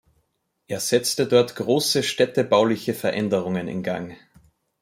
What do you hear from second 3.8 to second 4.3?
Gang.